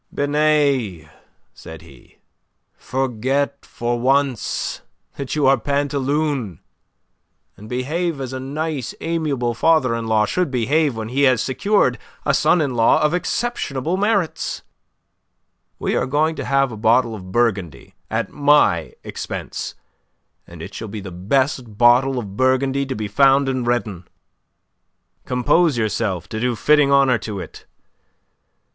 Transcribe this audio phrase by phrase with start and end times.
[0.11, 1.09] "Binet,"
[1.53, 2.17] said he,
[2.75, 4.81] "forget for once
[5.15, 6.59] that you are Pantaloon,
[7.55, 11.99] and behave as a nice, amiable father in law should behave when he has secured
[12.25, 14.63] a son in law of exceptionable merits.
[15.77, 19.75] We are going to have a bottle of Burgundy at my expense,
[20.47, 24.07] and it shall be the best bottle of Burgundy to be found in Redon.
[25.25, 27.67] Compose yourself to do fitting honour to it.